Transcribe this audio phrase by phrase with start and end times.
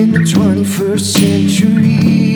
[0.00, 2.32] in the 21st century.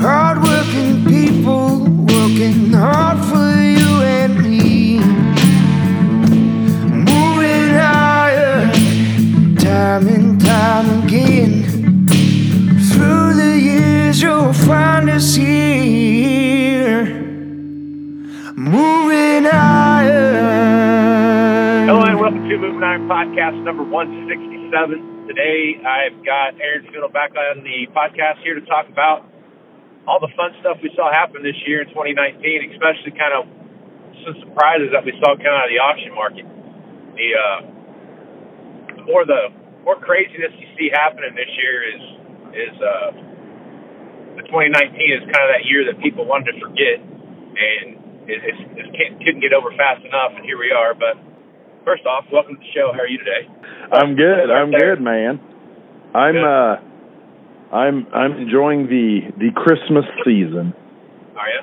[0.00, 5.00] Hardworking people working hard for you and me.
[6.88, 8.72] Moving iron,
[9.56, 12.06] time and time again.
[12.90, 17.04] Through the years, you'll find us here.
[18.56, 20.62] Moving iron.
[21.86, 25.12] Hello and welcome to Moving Iron Podcast number 167.
[25.32, 29.24] Today I've got Aaron Fintel back on the podcast here to talk about
[30.04, 32.36] all the fun stuff we saw happen this year in 2019,
[32.68, 33.48] especially kind of
[34.28, 36.44] some surprises that we saw kind of the auction market.
[37.16, 37.58] The, uh,
[39.08, 39.48] more the
[39.88, 42.04] more craziness you see happening this year is
[42.52, 43.16] is uh,
[44.36, 44.68] the 2019
[45.16, 49.16] is kind of that year that people wanted to forget, and it, it's, it can't,
[49.24, 50.92] couldn't get over fast enough, and here we are.
[50.92, 51.31] But
[51.84, 52.90] first off, welcome to the show.
[52.92, 53.48] How are you today?
[53.92, 54.50] I'm good.
[54.50, 54.96] I'm There.
[54.96, 55.40] good, man.
[56.14, 56.44] I'm Good.
[56.44, 56.76] uh
[57.72, 60.74] I'm I'm enjoying the the Christmas season.
[61.36, 61.62] Are you?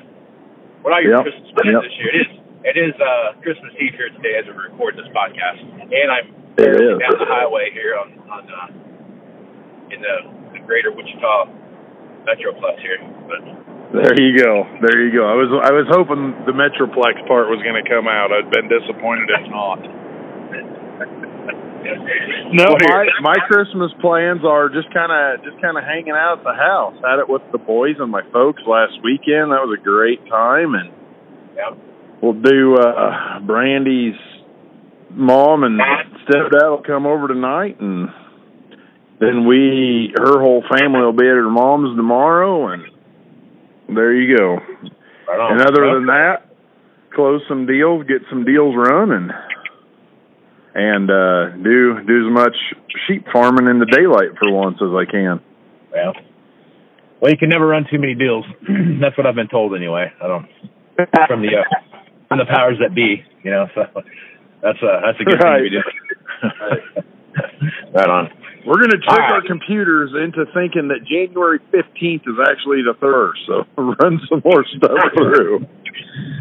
[0.82, 1.22] What are your Yep.
[1.22, 1.82] Christmas plans Yep.
[1.86, 2.10] this year?
[2.10, 2.30] It is
[2.60, 6.28] it is uh, Christmas Eve here today as we record this podcast, and I'm
[6.60, 10.16] down the highway here on on uh, in the,
[10.52, 11.48] the greater Wichita
[12.28, 13.00] Metroplex here.
[13.30, 13.40] But
[13.96, 14.66] There you go.
[14.82, 15.24] There you go.
[15.30, 18.28] I was I was hoping the Metroplex part was going to come out.
[18.34, 19.78] I'd been disappointed if not.
[22.52, 26.44] No, my my Christmas plans are just kind of just kind of hanging out at
[26.44, 26.94] the house.
[27.04, 29.52] Had it with the boys and my folks last weekend.
[29.52, 30.92] That was a great time, and
[31.56, 31.70] yeah.
[32.20, 34.18] we'll do uh Brandy's
[35.10, 35.80] mom and
[36.28, 38.08] stepdad will come over tonight, and
[39.20, 42.82] then we her whole family will be at her mom's tomorrow, and
[43.88, 44.58] there you go.
[45.28, 45.52] Right.
[45.52, 46.46] And other than that,
[47.14, 49.30] close some deals, get some deals running,
[50.74, 52.56] and uh do do as much
[53.06, 55.40] sheep farming in the daylight for once as I can.
[55.92, 56.12] well,
[57.20, 58.44] well, you can never run too many deals.
[59.00, 60.12] That's what I've been told anyway.
[60.22, 60.46] I don't
[61.26, 61.64] from the uh,
[62.28, 63.66] from the powers that be, you know.
[63.74, 63.82] So
[64.62, 65.62] that's a that's a good Right.
[65.62, 67.02] thing to do.
[67.94, 68.30] right on.
[68.66, 69.40] We're going to trick All right.
[69.40, 74.64] our computers into thinking that January 15th is actually the third, so run some more
[74.76, 75.64] stuff through.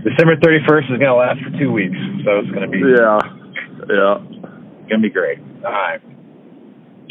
[0.04, 1.96] December 31st is going to last for two weeks,
[2.28, 3.20] so it's going to be Yeah.
[3.90, 4.22] Yeah.
[4.88, 5.40] going to be great.
[5.66, 6.02] All right,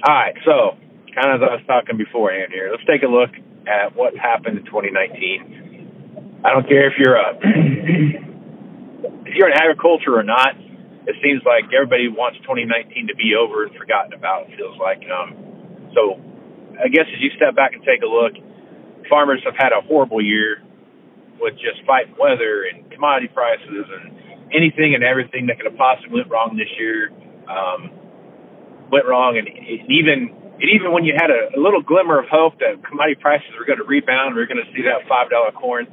[0.06, 0.34] all right.
[0.44, 0.78] So,
[1.15, 3.31] kind of as I was talking beforehand here, let's take a look
[3.66, 6.41] at what happened in 2019.
[6.44, 7.34] I don't care if you're a
[9.27, 10.55] if you're in agriculture or not.
[11.09, 14.50] It seems like everybody wants 2019 to be over and forgotten about.
[14.53, 15.00] It feels like.
[15.09, 16.21] Um, so,
[16.77, 18.37] I guess as you step back and take a look,
[19.09, 20.62] farmers have had a horrible year
[21.41, 24.18] with just fighting weather and commodity prices and
[24.53, 27.10] anything and everything that could have possibly went wrong this year
[27.48, 27.91] um,
[28.91, 29.38] went wrong.
[29.38, 32.82] And it even and even when you had a, a little glimmer of hope that
[32.82, 35.86] commodity prices were going to rebound, we are going to see that five dollar corn.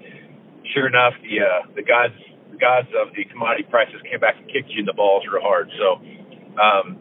[0.74, 2.18] Sure enough, the uh, the gods
[2.52, 5.44] the gods of the commodity prices came back and kicked you in the balls real
[5.44, 5.70] hard.
[5.78, 6.02] So
[6.58, 6.98] um,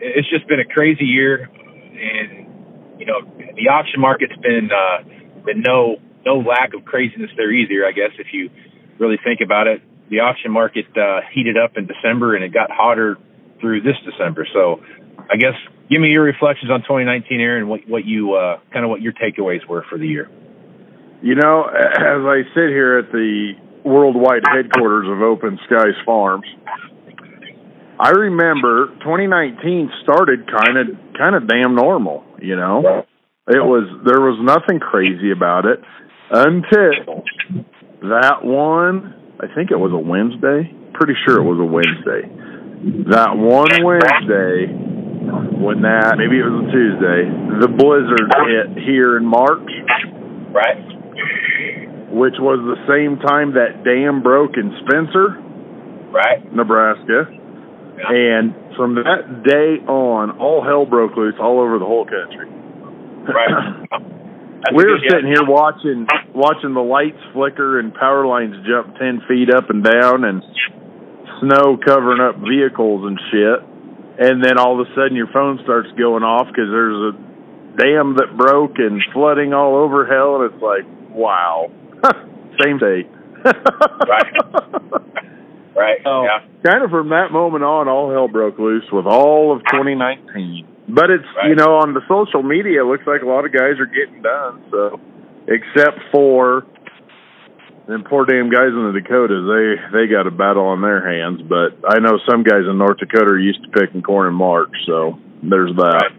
[0.00, 3.22] it's just been a crazy year, and you know
[3.54, 5.04] the auction market's been uh,
[5.44, 7.86] been no no lack of craziness there either.
[7.86, 8.50] I guess if you
[8.98, 12.70] really think about it, the auction market uh, heated up in December and it got
[12.70, 13.16] hotter
[13.60, 14.46] through this December.
[14.52, 14.80] So
[15.30, 15.54] I guess
[15.90, 17.68] give me your reflections on 2019, Aaron.
[17.68, 20.30] What what you uh, kind of what your takeaways were for the year.
[21.22, 23.54] You know, as I sit here at the
[23.84, 26.44] worldwide headquarters of Open Skies Farms,
[27.98, 30.86] I remember 2019 started kind of
[31.16, 33.04] kind of damn normal, you know.
[33.46, 35.80] It was there was nothing crazy about it
[36.30, 37.24] until
[38.02, 40.70] that one, I think it was a Wednesday.
[40.94, 42.22] Pretty sure it was a Wednesday.
[43.10, 44.70] That one Wednesday
[45.58, 47.20] when that maybe it was a Tuesday,
[47.64, 49.64] the blizzard hit here in March
[50.52, 50.76] Right.
[52.12, 55.40] which was the same time that dam broke in Spencer,
[56.12, 56.44] Right.
[56.54, 57.26] Nebraska.
[58.06, 62.46] And from that day on, all hell broke loose all over the whole country.
[63.26, 63.88] Right.
[64.64, 68.56] That's we a were good- sitting here watching watching the lights flicker and power lines
[68.66, 70.42] jump ten feet up and down and
[71.40, 73.60] snow covering up vehicles and shit.
[74.16, 77.12] And then all of a sudden your phone starts going off because there's a
[77.76, 81.70] dam that broke and flooding all over hell, and it's like, wow,
[82.62, 83.08] same state.
[85.76, 85.98] Right.
[86.06, 86.22] Oh.
[86.24, 86.46] Yeah.
[86.70, 90.68] kind of from that moment on, all hell broke loose with all of 2019.
[90.88, 91.48] But it's Right.
[91.48, 94.20] you know on the social media, it looks like a lot of guys are getting
[94.22, 94.60] done.
[94.70, 95.00] So,
[95.48, 96.64] except for
[97.86, 101.42] them poor damn guys in the Dakotas, they they got a battle on their hands.
[101.42, 104.72] But I know some guys in North Dakota are used to picking corn in March,
[104.86, 106.10] so there's that.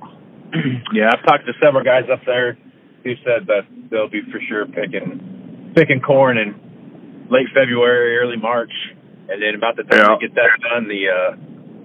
[0.93, 2.57] yeah, I've talked to several guys up there
[3.03, 8.71] who said that they'll be for sure picking picking corn in late February, early March,
[9.29, 10.15] and then about the time Yeah.
[10.19, 11.35] they get that done, the uh,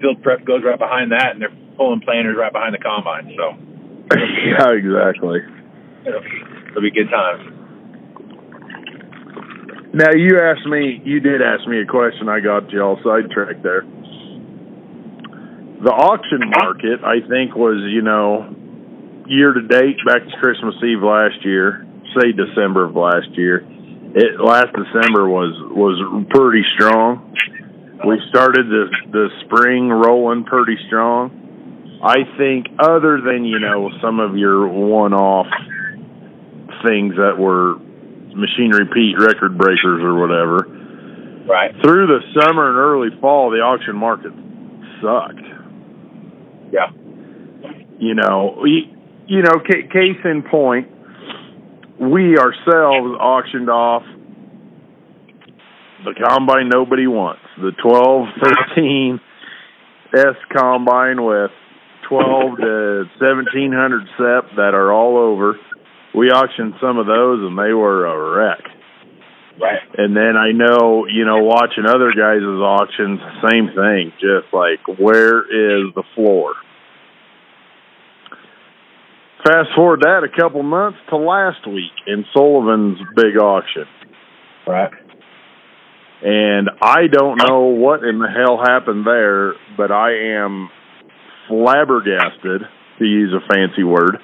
[0.00, 3.32] field prep goes right behind that, and they're pulling planters right behind the combine.
[3.32, 3.56] So
[4.12, 5.40] yeah, exactly.
[6.04, 6.36] it'll be
[6.68, 7.56] it'll be good times.
[9.96, 12.28] Now you asked me, you did ask me a question.
[12.28, 13.82] I got you all sidetracked there.
[15.80, 18.44] The auction market, I think, was you know,
[19.26, 21.88] year to date back to Christmas Eve last year,
[22.20, 23.64] say December of last year.
[24.12, 25.96] It last December was was
[26.28, 27.32] pretty strong.
[28.06, 31.39] We started the the spring rolling pretty strong.
[32.02, 35.46] I think, other than you know some of your one off
[36.84, 37.76] things that were
[38.34, 40.66] machine repeat record breakers or whatever.
[41.46, 41.72] Right.
[41.82, 44.32] Through the summer and early fall, the auction market
[45.02, 45.44] sucked.
[46.72, 46.90] Yeah.
[47.98, 48.94] You know, we,
[49.26, 50.88] you know, ca- case in point,
[51.98, 54.04] we ourselves auctioned off
[56.04, 58.28] the combine nobody wants, the 12,
[58.74, 59.20] 13
[60.14, 61.50] S combine with
[62.10, 65.54] 12 to 1700 SEP that are all over.
[66.12, 68.64] We auctioned some of those and they were a wreck.
[69.60, 69.78] Right.
[69.96, 74.12] And then I know, you know, watching other guys' auctions, same thing.
[74.18, 76.54] Just like, where is the floor?
[79.44, 83.84] Fast forward that a couple months to last week in Sullivan's big auction.
[84.66, 84.92] Right.
[86.22, 90.68] And I don't know what in the hell happened there, but I am
[91.50, 92.62] flabbergasted,
[92.98, 94.18] to use a fancy word,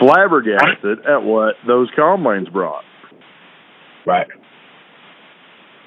[0.00, 2.84] flabbergasted at what those combines brought.
[4.06, 4.26] Right.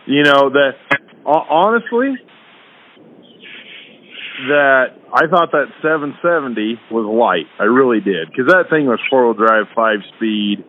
[0.06, 0.72] You know that
[1.26, 2.16] honestly,
[4.48, 7.48] that I thought that 770 was light.
[7.60, 10.64] I really did because that thing was four wheel drive, five speed,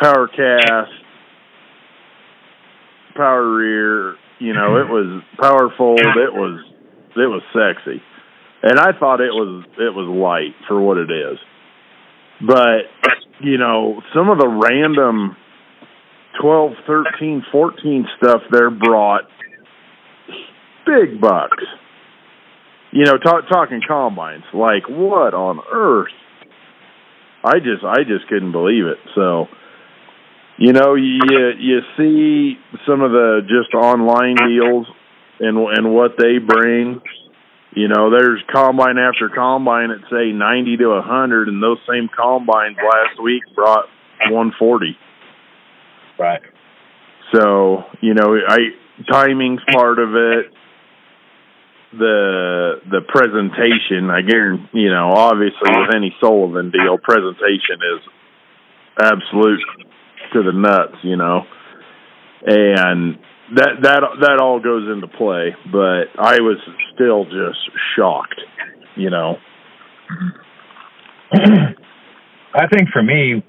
[0.00, 0.92] power cast,
[3.16, 4.16] power rear.
[4.38, 5.96] You know, it was powerful.
[5.98, 6.64] It was
[7.16, 8.00] it was sexy,
[8.62, 11.38] and I thought it was it was light for what it is.
[12.40, 12.90] But
[13.40, 15.36] you know, some of the random
[16.40, 19.22] 12, 13, 14 stuff there brought
[20.86, 21.64] big bucks.
[22.90, 26.12] You know, talk, talking combines, like what on earth?
[27.44, 28.98] I just, I just couldn't believe it.
[29.14, 29.46] So,
[30.58, 31.20] you know, you
[31.58, 32.54] you see
[32.86, 34.86] some of the just online deals
[35.38, 37.00] and and what they bring.
[37.74, 42.08] You know, there's combine after combine at say ninety to a hundred, and those same
[42.08, 43.84] combines last week brought
[44.30, 44.96] one forty.
[46.18, 46.42] Right.
[47.34, 48.58] So, you know, I
[49.10, 50.46] timing's part of it.
[51.92, 58.00] The the presentation, I guarantee, you know, obviously with any Sullivan deal, presentation is
[59.00, 59.60] absolute
[60.32, 61.42] to the nuts, you know.
[62.46, 63.18] And
[63.54, 66.58] that that that all goes into play, but I was
[66.94, 67.58] still just
[67.96, 68.40] shocked,
[68.96, 69.36] you know.
[71.32, 73.42] I think for me,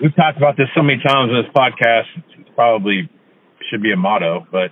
[0.00, 2.08] we've talked about this so many times in this podcast.
[2.38, 3.08] It probably
[3.70, 4.70] should be a motto, but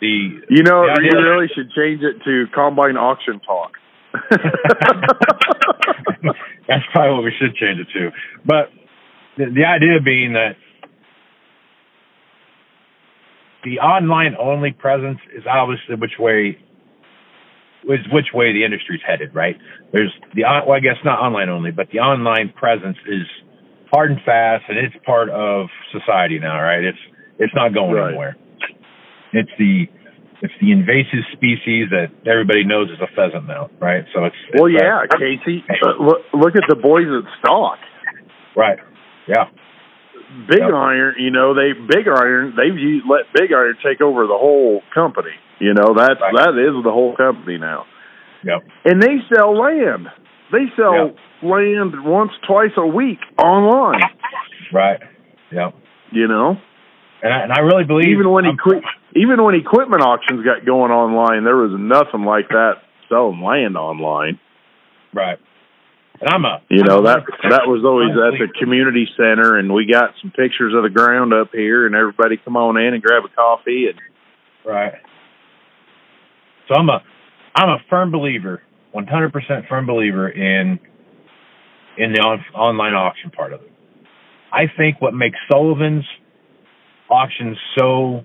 [0.00, 3.72] the You know, the you really should change it to combine auction talk.
[6.68, 8.10] That's probably what we should change it to.
[8.44, 8.70] But
[9.36, 10.56] the, the idea being that
[13.64, 16.58] the online only presence is obviously which way
[17.84, 19.56] is which way the industry's headed, right?
[19.92, 23.26] There's the well, I guess not online only, but the online presence is
[23.92, 26.84] hard and fast, and it's part of society now, right?
[26.84, 26.98] It's
[27.38, 28.08] it's not going Right.
[28.10, 28.36] anywhere.
[29.32, 29.86] It's the
[30.42, 34.04] it's the invasive species that everybody knows is a pheasant now, right?
[34.14, 35.64] So it's, it's well, uh, yeah, Casey.
[35.66, 37.78] uh, Look, look at the boys at Stock.
[38.54, 38.78] right,
[39.26, 39.50] yeah,
[40.48, 40.72] Big Yep.
[40.74, 44.82] Iron, you know, they Big Iron, they've used, let Big Iron take over the whole
[44.94, 45.32] company.
[45.58, 46.34] You know, that's Right.
[46.34, 47.86] that is the whole company now.
[48.44, 50.08] yep, And they sell land.
[50.52, 54.00] They sell land once, twice a week online.
[54.72, 55.00] right,
[55.50, 55.74] yep.
[56.10, 56.56] You know,
[57.22, 58.82] And I, and I really believe even when I'm- equi-
[59.16, 62.76] even when equipment auctions got going online, there was nothing like that
[63.08, 64.38] selling land online.
[65.14, 65.38] right,
[66.26, 67.20] I'm a You know that
[67.50, 71.32] that was always at the community center, and we got some pictures of the ground
[71.32, 73.86] up here, and everybody come on in and grab a coffee.
[73.88, 74.00] And
[74.64, 74.94] Right.
[76.68, 77.02] So I'm a
[77.54, 78.62] I'm a firm believer,
[78.94, 80.78] 100% firm believer in
[81.96, 83.72] in the on, online auction part of it.
[84.52, 86.04] I think what makes Sullivan's
[87.10, 88.24] auctions so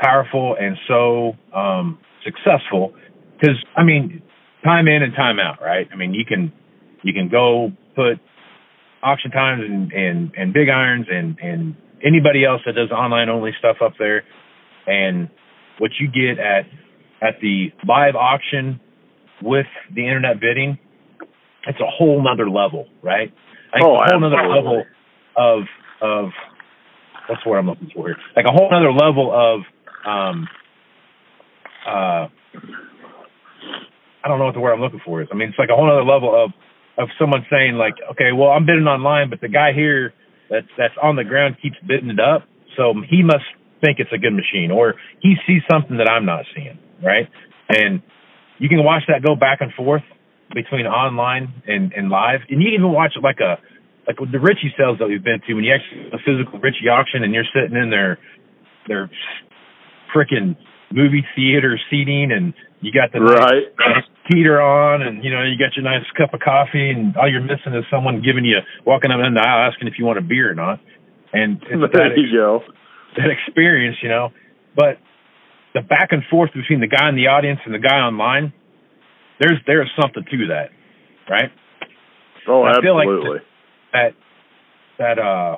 [0.00, 2.94] powerful and so um, successful,
[3.38, 4.22] because I mean,
[4.64, 5.88] time in and time out, right?
[5.92, 6.52] I mean, you can
[7.04, 8.18] you can go put
[9.02, 13.52] auction times and and, and big irons and and anybody else that does online only
[13.58, 14.24] stuff up there,
[14.86, 15.28] and
[15.78, 16.66] what you get at
[17.22, 18.80] at the live auction
[19.42, 20.78] with the internet bidding,
[21.66, 23.32] it's a whole nother level, right?
[23.72, 24.84] Like Oh, a whole nother level
[25.36, 25.64] of
[26.02, 26.30] of
[27.28, 28.16] what's the word I'm looking for here?
[28.36, 29.60] Like a whole nother level of
[30.08, 30.48] um
[31.86, 32.28] uh
[34.24, 35.28] I don't know what the word I'm looking for is.
[35.30, 36.52] I mean, it's like a whole other level of
[36.98, 40.12] of someone saying like, okay, well, I'm bidding online, but the guy here
[40.50, 42.46] that's that's on the ground keeps bidding it up,
[42.76, 43.44] so he must
[43.84, 47.28] think it's a good machine, or he sees something that I'm not seeing, right?
[47.68, 48.02] And
[48.58, 50.02] you can watch that go back and forth
[50.54, 53.58] between online and and live, and you even watch like a
[54.06, 57.24] like the Ritchie sales that we've been to when you actually a physical Ritchie auction
[57.24, 58.18] and you're sitting in their
[58.86, 59.10] their
[60.14, 60.56] freaking
[60.92, 62.54] movie theater seating and
[62.84, 64.04] you got the nice Right.
[64.28, 67.40] heater on and you know you got your nice cup of coffee and all you're
[67.42, 70.22] missing is someone giving you walking up in the aisle asking if you want a
[70.22, 70.80] beer or not
[71.32, 72.62] and it's that, There you go.
[73.16, 74.30] that experience you know
[74.76, 74.98] but
[75.74, 78.52] the back and forth between the guy in the audience and the guy online
[79.40, 80.70] there's there's something to that
[81.28, 81.50] right
[82.46, 83.38] Oh, I feel like absolutely.
[83.92, 84.10] that
[84.98, 85.56] that uh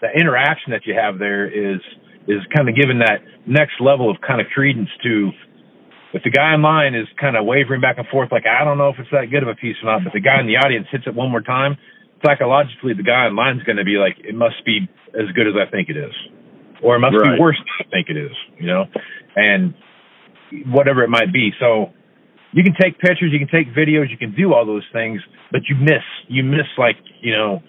[0.00, 1.80] that interaction that you have there is
[2.28, 5.30] is kind of giving that next level of kind of credence to
[6.12, 8.78] if the guy in line is kind of wavering back and forth like I don't
[8.78, 10.56] know if it's that good of a piece or not, but the guy in the
[10.56, 11.76] audience hits it one more time,
[12.24, 15.54] psychologically the guy in line's going to be like it must be as good as
[15.56, 16.12] I think it is,
[16.82, 17.36] or it must Right.
[17.36, 18.84] be worse than I think it is, you know,
[19.34, 19.74] and
[20.66, 21.52] whatever it might be.
[21.58, 21.90] So
[22.52, 25.20] you can take pictures, you can take videos, you can do all those things,
[25.52, 27.60] but you miss you miss like you know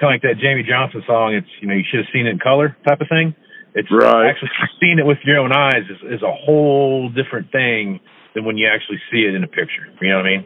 [0.00, 1.34] kind of like that Jamie Johnson song.
[1.34, 3.34] It's you know you should have seen it in color type of thing.
[3.74, 4.30] It's Right.
[4.30, 4.50] actually
[4.80, 8.00] seeing it with your own eyes is, is a whole different thing
[8.34, 9.86] than when you actually see it in a picture.
[10.00, 10.44] You know what I mean?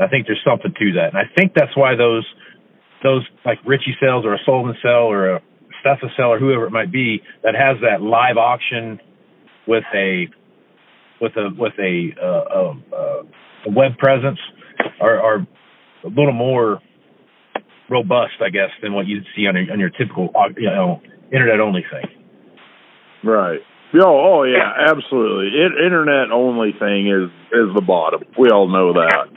[0.00, 2.26] I think there's something to that, and I think that's why those
[3.02, 5.42] those like Ritchie cells or a Sullivan cell or a
[5.84, 9.00] Steffes cell or whoever it might be that has that live auction
[9.66, 10.26] with a
[11.20, 13.22] with a with a uh, uh,
[13.66, 14.38] a web presence
[15.00, 15.46] are, are
[16.04, 16.80] a little more
[17.90, 21.00] robust, I guess, than what you'd see on your on your typical you know
[21.32, 22.21] internet only thing.
[23.24, 23.60] Right.
[23.94, 25.48] Oh, oh yeah, absolutely.
[25.48, 28.22] It, internet only thing is is the bottom.
[28.38, 29.28] We all know that.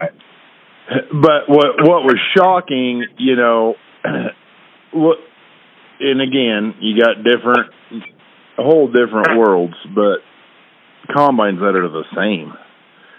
[0.00, 0.12] Right.
[1.10, 3.74] But what what was shocking, you know,
[4.92, 5.18] what
[6.00, 7.70] and again, you got different
[8.56, 10.18] whole different worlds, but
[11.14, 12.52] combines that are the same.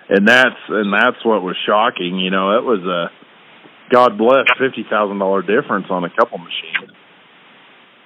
[0.09, 4.85] And that's and that's what was shocking, you know, it was a God bless fifty
[4.89, 6.91] thousand dollar difference on a couple machines.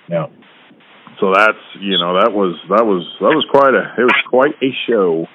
[0.08, 0.28] Yeah.
[1.22, 4.58] So that's you know that was that was that was quite a it was quite
[4.58, 5.28] a show.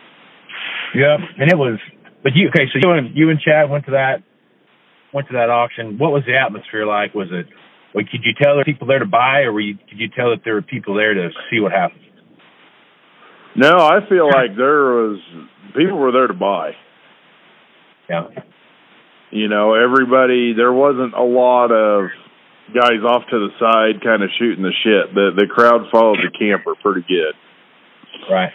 [0.94, 1.78] Yeah, and it was.
[2.24, 2.66] But you okay?
[2.72, 4.26] So you and you and Chad went to that
[5.14, 5.96] went to that auction.
[5.96, 7.14] What was the atmosphere like?
[7.14, 7.46] Was it?
[7.94, 10.08] Like, could you tell there were people there to buy, or were you, could you
[10.14, 12.02] tell that there were people there to see what happened?
[13.56, 15.18] No, I feel like there was
[15.74, 16.72] people were there to buy.
[18.10, 18.28] Yeah.
[19.30, 22.10] You know, everybody there wasn't a lot of
[22.74, 25.14] guys off to the side kind of shooting the shit.
[25.14, 27.34] The the crowd followed the camper pretty good.
[28.30, 28.52] Right.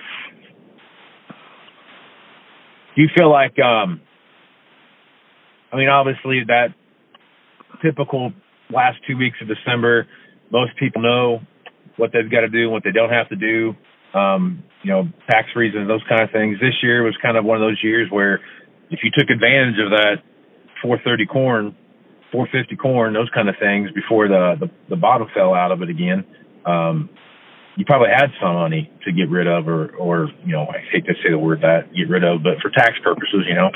[2.95, 4.01] Do you feel like um
[5.71, 6.73] I mean obviously that
[7.81, 8.33] typical
[8.69, 10.07] last two weeks of December,
[10.51, 11.39] most people know
[11.97, 13.73] what they've got to do and what they don't have to do.
[14.17, 16.59] Um, you know, tax reasons, those kind of things.
[16.59, 18.39] This year was kind of one of those years where
[18.89, 20.15] if you took advantage of that
[20.81, 21.75] 430 corn,
[22.31, 25.89] 450 corn, those kind of things before the, the, the bottom fell out of it
[25.89, 26.25] again,
[26.65, 27.09] um,
[27.75, 31.05] you probably had some money to get rid of or, or, you know, I hate
[31.05, 33.71] to say the word that, get rid of, but for tax purposes, you know,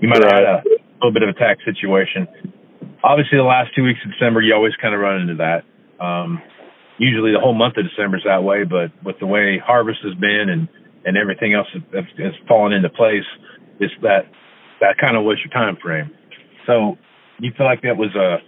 [0.00, 0.62] you might have had a
[1.00, 2.28] little bit of a tax situation.
[3.04, 5.64] Obviously, the last two weeks of December, you always kind of run into that.
[6.02, 6.42] Um,
[6.98, 10.14] usually the whole month of December is that way, but with the way harvest has
[10.14, 10.68] been and,
[11.04, 13.26] and everything else has, has fallen into place,
[13.80, 14.26] it's that,
[14.80, 16.10] that kind of was your time frame.
[16.66, 16.96] So
[17.40, 18.38] you feel like that was a,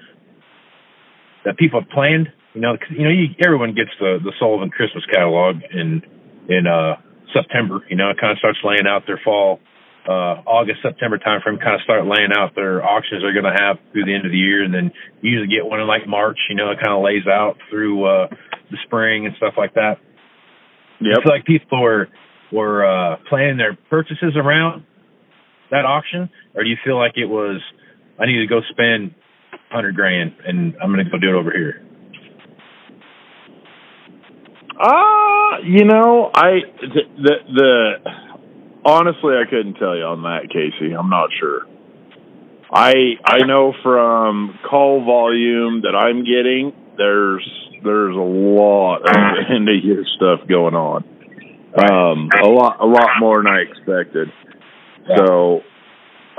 [1.44, 4.70] that people have planned, you know, 'cause, you know, you, everyone gets the, the Sullivan
[4.70, 6.02] Christmas catalog in,
[6.48, 6.96] in, uh,
[7.32, 9.60] September, you know, it kind of starts laying out their fall,
[10.08, 13.78] uh, August, September timeframe, kind of start laying out their auctions they're going to have
[13.92, 14.64] through the end of the year.
[14.64, 14.90] And then
[15.22, 18.04] you usually get one in like March, you know, it kind of lays out through,
[18.04, 18.26] uh,
[18.72, 19.98] the spring and stuff like that.
[21.00, 21.18] Yep.
[21.18, 22.08] I feel like people were,
[22.52, 24.84] were, uh, planning their purchases around
[25.70, 27.60] that auction, or do you feel like it was,
[28.20, 29.14] I need to go spend
[29.70, 31.86] hundred grand and I'm going to go do it over here?
[34.82, 37.92] Ah, you know, I the, the the
[38.84, 40.94] honestly, I couldn't tell you on that, Casey.
[40.94, 41.66] I'm not sure.
[42.72, 42.92] I
[43.24, 47.46] I know from call volume that I'm getting, there's
[47.84, 49.16] there's a lot of
[49.54, 51.04] end of year stuff going on.
[51.76, 54.28] Um, a lot a lot more than I expected.
[55.16, 55.60] So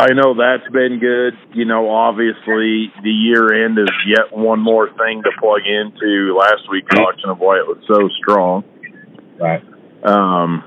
[0.01, 1.37] I know that's been good.
[1.53, 6.65] You know, obviously the year end is yet one more thing to plug into last
[6.71, 8.63] week's auction of why it was so strong.
[9.39, 9.61] Right.
[10.03, 10.63] Um,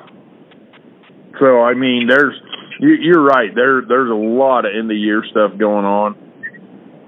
[1.41, 2.35] so I mean, there's
[2.79, 3.50] you, you're right.
[3.53, 6.12] There there's a lot of end of year stuff going on.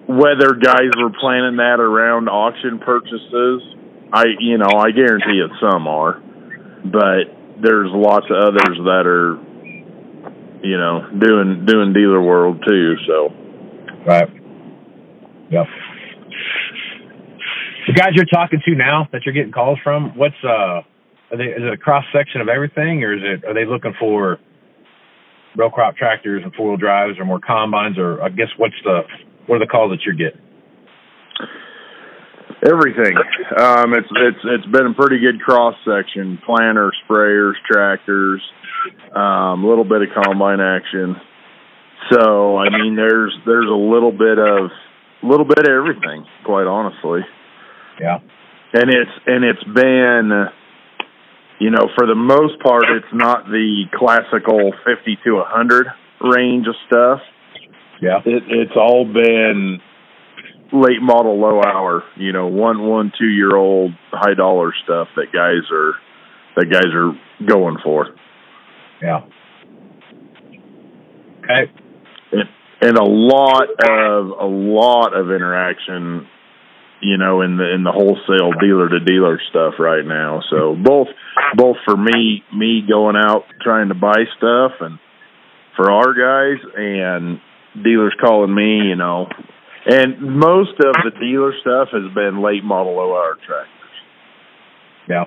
[0.09, 3.63] Whether guys were planning that around auction purchases,
[4.13, 6.21] I you know I guarantee it some are,
[6.83, 9.39] but there's lots of others that are
[10.67, 12.95] you know doing doing dealer world too.
[13.07, 13.33] So
[14.07, 14.29] Right.
[15.51, 15.67] Yep.
[17.87, 20.83] The guys you're talking to now that you're getting calls from, what's uh
[21.31, 23.95] are they is it a cross section of everything or is it are they looking
[23.99, 24.39] for
[25.57, 29.03] row crop tractors and four wheel drives or more combines or I guess what's the
[29.47, 30.43] what are the calls that you're getting?
[32.65, 33.17] everything.
[33.59, 38.43] Um, it's it's it's been a pretty good cross section: planters, sprayers, tractors,
[39.15, 41.17] um, a little bit of combine action.
[42.13, 44.71] So I mean, there's there's a little bit of
[45.23, 47.21] a little bit of everything, quite honestly.
[48.01, 48.19] Yeah.
[48.73, 50.49] And it's and it's been,
[51.61, 55.87] you know, for the most part, it's not the classical fifty to a hundred
[56.21, 57.21] range of stuff.
[58.01, 58.21] Yeah.
[58.25, 59.81] It, it's all been
[60.73, 62.03] late model, low hour.
[62.17, 65.95] You know, one, one, two year old high dollar stuff that guys are
[66.57, 67.13] that guys are
[67.47, 68.09] going for.
[69.03, 69.21] Yeah.
[71.45, 71.71] Okay.
[72.33, 72.49] And,
[72.81, 76.27] and a lot of a lot of interaction,
[77.01, 80.41] you know, in the in the wholesale dealer to dealer stuff right now.
[80.51, 81.09] So both
[81.57, 84.99] both for me me going out trying to buy stuff and
[85.77, 87.41] for our guys and
[87.85, 89.27] dealers calling me, you know,
[89.87, 93.71] and most of the dealer stuff has been late model low hour tractors.
[95.09, 95.25] Yeah.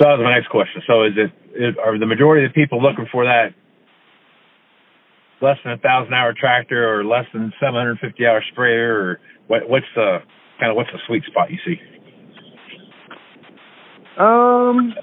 [0.00, 0.80] So that was my next question.
[0.86, 3.52] So is it is, are the majority of the people looking for that
[5.42, 9.20] less than a thousand hour tractor or less than seven hundred fifty hour sprayer or
[9.46, 10.18] what what's the
[10.58, 11.76] kind of what's the sweet spot you see?
[14.16, 14.94] Um,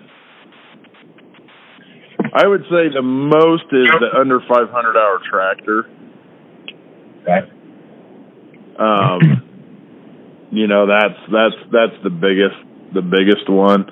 [2.33, 5.89] I would say the most is the under 500 hour tractor.
[7.21, 7.51] Okay.
[8.79, 12.57] Um, you know, that's that's that's the biggest
[12.93, 13.85] the biggest one.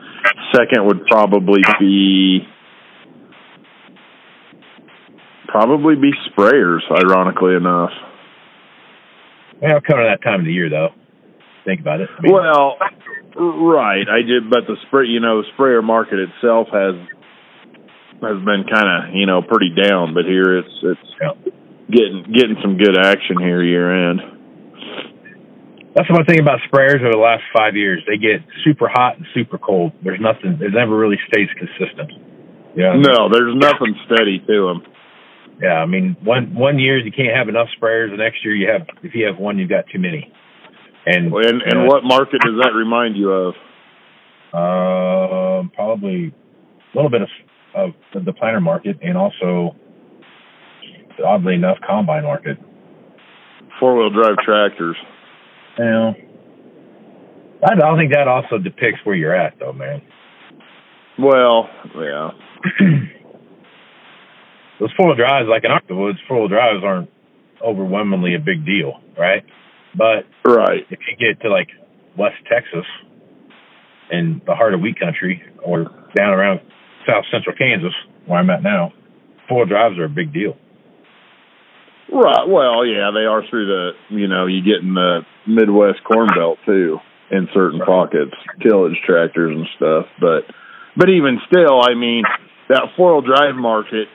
[0.55, 2.39] Second would probably be
[5.47, 7.91] probably be sprayers, ironically enough.
[9.61, 10.89] Well, coming to that time of the year though.
[11.65, 12.09] Think about it.
[12.17, 12.77] I mean, Well,
[13.35, 14.05] right.
[14.07, 16.95] I did, but the spray, you know, sprayer market itself has
[18.21, 20.13] has been kind of, you know, pretty down.
[20.13, 21.51] But here it's it's Yeah.
[21.89, 24.21] getting getting some good action here year end.
[25.95, 28.03] That's the one thing about sprayers over the last five years.
[28.05, 29.93] They get super hot and super cold.
[30.03, 30.59] There's nothing.
[30.61, 32.11] It never really stays consistent.
[32.75, 32.99] Yeah.
[32.99, 34.83] No, there's nothing steady to them.
[35.61, 38.11] Yeah, I mean, one one year you can't have enough sprayers.
[38.11, 40.31] The next year you have, if you have one, you've got too many.
[41.05, 43.53] And And and what market does that remind you of?
[44.51, 46.33] Um, probably
[46.93, 49.75] a little bit of, of the planter market, and also,
[51.25, 52.57] oddly enough, combine market.
[53.79, 54.95] Four wheel drive tractors.
[55.79, 56.13] Yeah.
[57.67, 60.01] I don't think that also depicts where you're at, though, man.
[61.17, 62.31] Well, yeah.
[64.79, 67.09] Those four wheel drives, like in Octawoods, four wheel drives aren't
[67.65, 69.43] overwhelmingly a big deal, right?
[69.97, 70.85] But Right.
[70.89, 71.69] if you get to like
[72.17, 72.85] West Texas
[74.11, 75.85] and the heart of wheat country or
[76.15, 76.59] down around
[77.07, 77.93] south central Kansas,
[78.25, 78.91] where I'm at now,
[79.47, 80.57] four wheel drives are a big deal.
[82.11, 82.47] Right.
[82.47, 86.59] Well, yeah, they are through the, you know, you get in the Midwest Corn Belt
[86.65, 86.99] too
[87.31, 90.05] in certain pockets, tillage tractors and stuff.
[90.19, 90.45] But,
[90.95, 92.23] but even still, I mean,
[92.69, 94.07] that four wheel drive market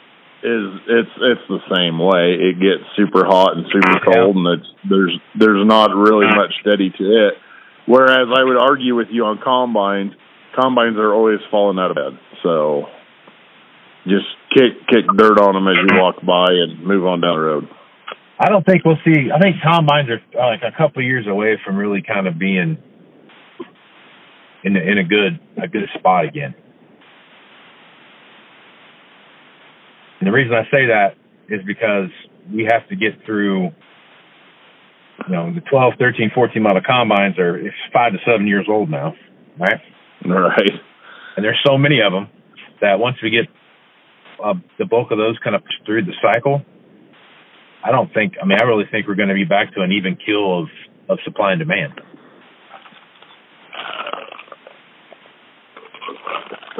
[0.42, 2.38] is it's it's the same way.
[2.40, 6.90] It gets super hot and super cold, and it's there's there's not really much steady
[6.90, 7.34] to it.
[7.86, 10.12] Whereas I would argue with you on combines,
[10.58, 12.20] combines are always falling out of bed.
[12.42, 12.86] So
[14.04, 17.42] just kick kick dirt on them as you walk by and move on down the
[17.42, 17.68] road.
[18.40, 19.28] I don't think we'll see.
[19.30, 22.38] I think combines are uh, like a couple of years away from really kind of
[22.38, 22.78] being
[24.64, 26.54] in a, in a good a good spot again.
[30.20, 31.16] And the reason I say that
[31.50, 32.08] is because
[32.50, 33.64] we have to get through,
[35.28, 38.90] you know, the 12, 13, 14 model combines are it's five to seven years old
[38.90, 39.14] now,
[39.58, 39.80] right?
[40.24, 40.70] Right.
[41.36, 42.28] And there's so many of them
[42.80, 43.46] that once we get
[44.42, 46.62] uh, the bulk of those kind of through the cycle,
[47.84, 48.34] I don't think.
[48.40, 50.68] I mean, I really think we're going to be back to an even keel of
[51.08, 52.00] of supply and demand.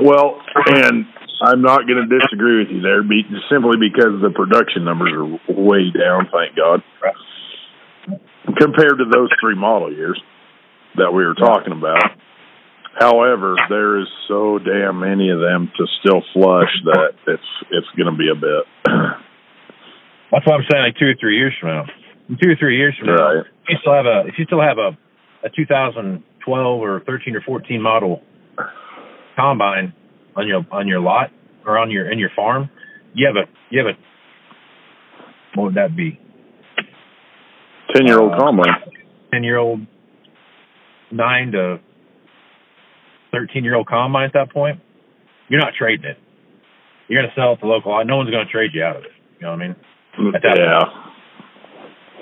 [0.03, 1.05] Well, and
[1.43, 3.03] I'm not going to disagree with you there,
[3.51, 6.29] simply because the production numbers are way down.
[6.33, 6.83] Thank God,
[8.59, 10.21] compared to those three model years
[10.97, 12.17] that we were talking about.
[12.99, 18.11] However, there is so damn many of them to still flush that it's it's going
[18.11, 18.65] to be a bit.
[20.33, 20.83] That's what I'm saying.
[20.85, 21.85] Like two or three years from now,
[22.29, 23.47] in two or three years from now, Right.
[23.65, 24.97] if you still have a if you still have a
[25.45, 28.23] a 2012 or 13 or 14 model
[29.37, 29.93] combine
[30.37, 31.31] on your on your lot
[31.67, 32.71] or on your in your farm,
[33.15, 33.99] you have a you have a
[35.59, 36.19] what would that be?
[37.95, 38.75] Ten year old Uh, combine.
[39.33, 39.81] 10 year old,
[41.11, 41.79] nine to
[43.33, 44.81] 13 year old combine at that point,
[45.49, 46.19] you're not trading it.
[47.09, 48.05] You're going to sell it to local.
[48.05, 49.11] No one's going to trade you out of it.
[49.41, 49.77] You know what I mean?
[50.19, 50.85] Yeah.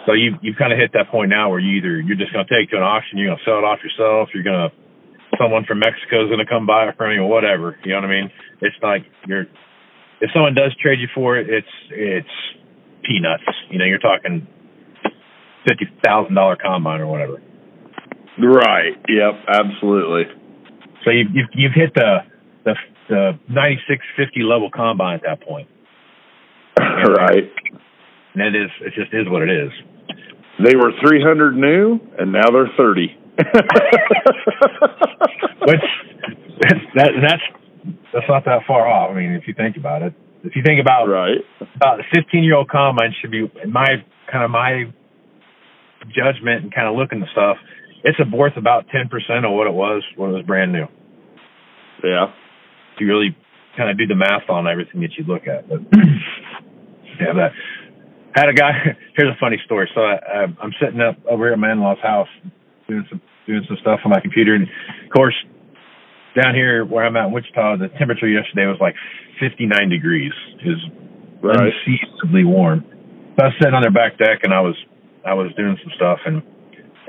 [0.07, 2.47] So you you've kind of hit that point now where you either you're just going
[2.47, 4.77] to take to an auction, you're going to sell it off yourself, you're going to
[5.37, 7.77] someone from Mexico is going to come buy it from you, whatever.
[7.85, 8.31] You know what I mean?
[8.61, 9.45] It's like you're
[10.21, 12.37] if someone does trade you for it, it's it's
[13.05, 13.45] peanuts.
[13.71, 14.47] You know, you're talking
[15.69, 17.43] fifty thousand dollar combine or whatever.
[18.39, 18.95] Right.
[19.09, 19.35] Yep.
[19.49, 20.25] Absolutely.
[21.05, 22.19] So you've you've, you've hit the
[22.65, 22.75] the
[23.09, 25.69] the ninety six fifty level combine at that point,
[27.17, 27.51] right.
[28.35, 29.71] and it is it just is what it is.
[30.65, 33.17] They were 300 new, and now they're 30.
[35.67, 35.87] Which
[36.61, 37.43] that's that, that's
[38.13, 39.11] that's not that far off.
[39.11, 40.13] I mean, if you think about it,
[40.43, 41.39] if you think about right.
[41.77, 44.85] about the 15 year old combine should be in my kind of my
[46.15, 47.57] judgment and kind of looking at stuff.
[48.05, 50.87] It's worth about 10 percent of what it was when it was brand new.
[52.05, 52.27] Yeah.
[52.95, 53.37] If you really
[53.77, 55.69] kind of do the math on everything that you look at.
[55.69, 55.79] But
[57.21, 57.53] yeah, that
[58.35, 58.73] had a guy.
[59.17, 59.91] Here's a funny story.
[59.95, 62.29] So I, I'm sitting up over here at my in-laws' house
[62.89, 65.35] doing some doing some stuff on my computer, and of course,
[66.41, 68.95] down here where I'm at in Wichita, the temperature yesterday was like
[69.41, 70.33] 59 degrees.
[70.65, 70.79] Is
[71.41, 71.73] Right.
[71.73, 72.85] unseasonably warm.
[73.39, 74.75] So I was sitting on their back deck, and I was
[75.25, 76.43] I was doing some stuff, and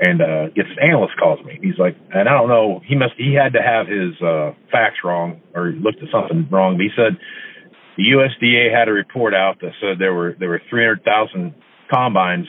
[0.00, 1.58] and uh, gets this analyst calls me.
[1.62, 5.02] He's like, and I don't know, he must he had to have his uh, facts
[5.04, 6.76] wrong or looked at something wrong.
[6.78, 7.18] But he said
[8.00, 11.52] the USDA had a report out that said there were there were 300,000
[11.92, 12.46] combines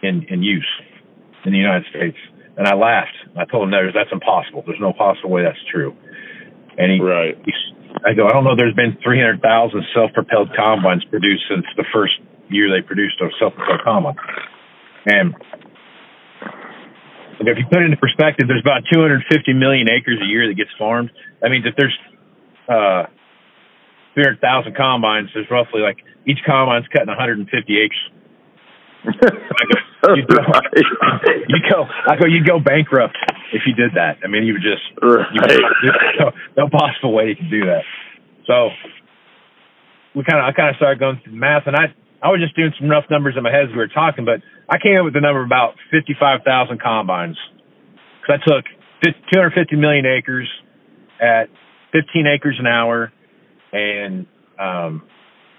[0.00, 0.68] in in use
[1.44, 2.16] in the United States.
[2.56, 3.16] And I laughed.
[3.36, 4.62] I told him, "There's that's impossible.
[4.64, 5.92] There's no possible way that's true."
[6.78, 7.36] And he, Right.
[7.44, 7.52] he
[8.04, 8.54] I go, I don't know.
[8.54, 9.40] There's been 300,000
[9.94, 12.14] self-propelled combines produced since the first
[12.48, 14.16] year they produced a self-propelled combine.
[15.06, 15.34] And
[17.40, 20.70] if you put it into perspective, there's about 250 million acres a year that gets
[20.78, 21.10] farmed.
[21.40, 21.98] That means if there's
[22.68, 23.06] uh,
[24.16, 28.02] 300,000 combines, there's roughly like each combine's cutting 150 acres.
[30.16, 30.40] you go,
[31.46, 33.14] you go, I go, you'd go bankrupt
[33.52, 34.18] if you did that.
[34.24, 35.60] I mean, you would just, you, Right.
[35.84, 37.84] there's no, no possible way you can do that.
[38.48, 38.70] So
[40.16, 41.92] we kind of, I kind of started going through the math, and I,
[42.24, 44.40] I was just doing some rough numbers in my head as we were talking, but
[44.68, 47.36] I came up with the number of about 55,000 combines.
[48.24, 48.64] Because I took
[49.30, 50.48] 250 million acres
[51.20, 51.46] at
[51.92, 53.12] 15 acres an hour,
[53.72, 54.26] and
[54.58, 55.02] um,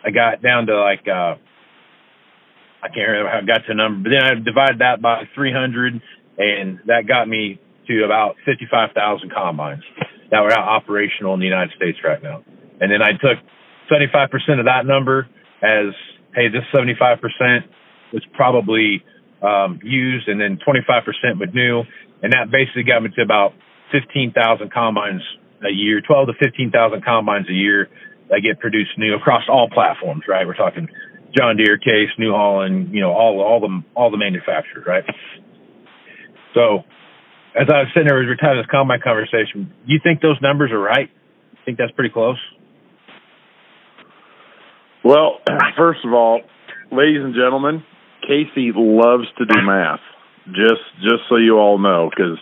[0.06, 1.36] I got down to like uh,
[2.82, 5.24] I can't remember how I got to a number, but then I divided that by
[5.34, 6.02] 300,
[6.38, 9.84] and that got me to about 55,000 combines
[10.32, 12.43] that were out operational in the United States right now.
[12.80, 13.39] And then I took
[13.89, 15.28] 75% of that number
[15.63, 15.93] as,
[16.36, 17.20] hey, this 75%
[18.13, 19.04] was probably
[19.41, 21.84] um, used, and then 25% with new,
[22.22, 23.54] and that basically got me to about
[23.91, 25.22] 15,000 combines
[25.65, 27.89] a year, 12 to 15,000 combines a year
[28.30, 30.46] that get produced new across all platforms, right?
[30.46, 30.88] We're talking
[31.36, 35.04] John Deere, Case, New Holland, you know, all all the all the manufacturers, right?
[36.54, 36.84] So,
[37.56, 39.72] as I was sitting there, we were having this combine conversation.
[39.86, 41.10] You think those numbers are right?
[41.10, 42.38] I think that's pretty close?
[45.04, 45.39] Well,
[45.78, 46.41] first of all,
[46.91, 47.84] ladies and gentlemen,
[48.22, 50.00] Casey loves to do math.
[50.48, 52.38] Just just so you all know, because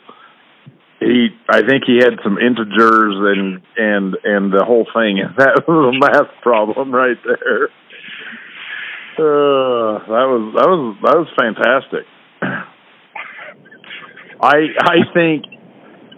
[0.99, 5.19] he, I think he had some integers and and and the whole thing.
[5.38, 7.69] That was a math problem right there.
[9.17, 12.05] Uh, that was that was that was fantastic.
[14.41, 15.45] I I think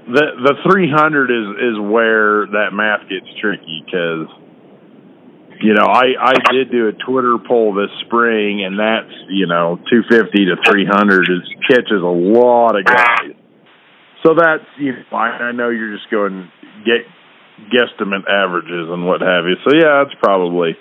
[0.07, 4.27] the the 300 is is where that math gets tricky because
[5.61, 9.77] you know I I did do a Twitter poll this spring and that's you know
[9.91, 13.36] 250 to 300 is catches a lot of guys.
[14.27, 16.51] So that's you know I, I know you're just going
[16.83, 17.07] get
[17.71, 19.55] guesstimate averages and what have you.
[19.63, 20.75] So yeah, that's probably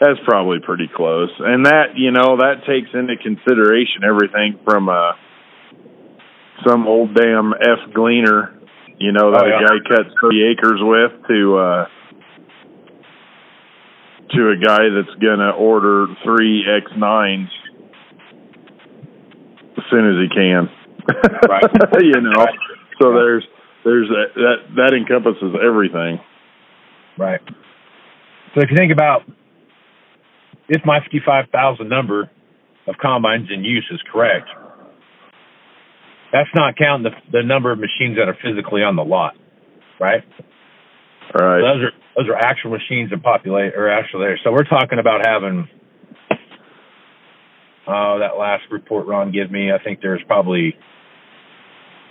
[0.00, 5.12] That's probably pretty close, and that you know that takes into consideration everything from uh
[6.66, 8.58] some old damn F gleaner,
[8.98, 9.60] you know that Oh, yeah.
[9.60, 11.84] a guy cuts thirty acres with to uh
[14.34, 17.48] to a guy that's gonna order three X nines
[19.76, 20.79] as soon as he can.
[21.48, 21.64] Right.
[22.02, 22.58] you know, Right.
[23.00, 23.44] so there's
[23.84, 26.20] there's that that that encompasses everything.
[27.18, 27.40] Right.
[28.54, 29.22] So if you think about
[30.68, 32.30] if my 55,000 number
[32.86, 34.48] of combines in use is correct,
[36.32, 39.34] that's not counting the, the number of machines that are physically on the lot,
[40.00, 40.22] right?
[41.34, 41.60] Right.
[41.60, 44.38] Those are those are actual machines and populate or actually there.
[44.44, 45.68] So we're talking about having
[47.86, 50.74] oh that last report Ron gave me, I think there's probably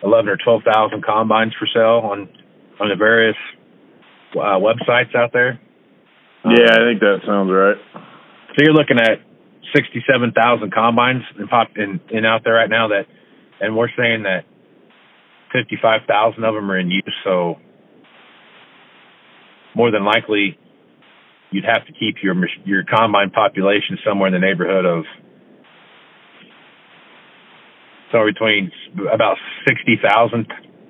[0.03, 2.29] eleven or twelve thousand combines for sale on
[2.79, 3.37] on the various
[4.33, 5.59] uh, websites out there.
[6.45, 7.75] Yeah, I think that sounds right.
[8.49, 9.19] So you're looking at
[9.75, 13.05] sixty-seven thousand combines in pop in, in out there right now that,
[13.59, 14.45] and we're saying that
[15.51, 17.15] fifty-five thousand of them are in use.
[17.23, 17.57] So
[19.75, 20.57] more than likely,
[21.51, 22.35] you'd have to keep your
[22.65, 25.03] your combine population somewhere in the neighborhood of
[28.11, 28.71] somewhere between
[29.13, 30.47] about sixty thousand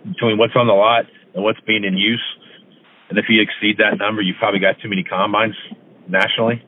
[0.07, 1.05] between what's on the lot
[1.35, 2.23] and what's being in use.
[3.09, 5.55] And if you exceed that number, you've probably got too many combines
[6.07, 6.63] nationally.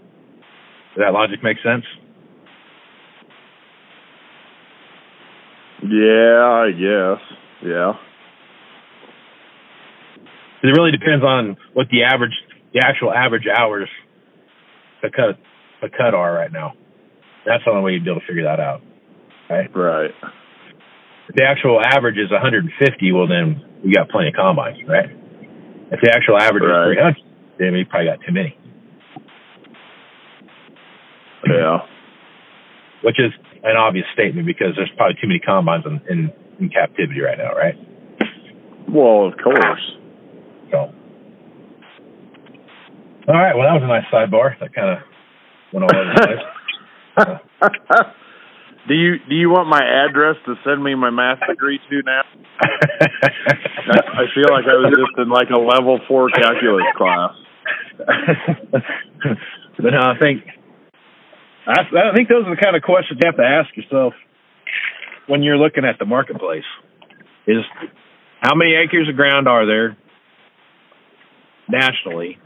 [0.96, 1.86] Does that logic make sense?
[5.84, 7.22] Yeah, I guess.
[7.64, 7.94] Yeah.
[10.64, 12.34] It really depends on what the average,
[12.74, 13.90] the actual average hours
[15.02, 15.40] to cut
[15.82, 16.74] to cut are right now.
[17.46, 18.82] That's the only way you'd be able to figure that out.
[19.50, 20.12] Right.
[20.14, 20.41] If
[21.36, 25.10] the actual average is 150, well then we got plenty of combines, right?
[25.92, 26.92] If the actual average Right.
[26.92, 27.16] is 300,
[27.60, 28.58] then we probably got too many,
[31.48, 31.80] Yeah.
[33.04, 33.32] which is
[33.64, 37.54] an obvious statement because there's probably too many combines in, in, in captivity right now,
[37.54, 37.76] right?
[38.90, 39.98] Well, of course.
[40.72, 40.78] So,
[43.28, 43.56] all right.
[43.56, 44.58] Well, that was a nice sidebar.
[44.60, 44.98] That kind of
[45.72, 47.36] went all over the place.
[48.88, 52.22] do you do you want my address to send me my math degree to now?
[52.60, 52.68] I,
[54.22, 57.34] I feel like I was just in like a level four calculus class.
[59.78, 60.44] but no, I think
[61.68, 64.14] I, I think those are the kind of questions you have to ask yourself
[65.28, 66.66] when you're looking at the marketplace.
[67.48, 67.64] Is
[68.40, 69.98] how many acres of ground are there
[71.70, 72.38] nationally?